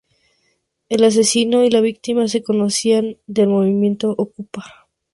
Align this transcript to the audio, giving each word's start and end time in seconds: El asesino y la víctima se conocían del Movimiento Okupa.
El 0.89 1.03
asesino 1.03 1.63
y 1.63 1.69
la 1.69 1.79
víctima 1.79 2.27
se 2.27 2.41
conocían 2.41 3.17
del 3.27 3.49
Movimiento 3.49 4.15
Okupa. 4.17 4.87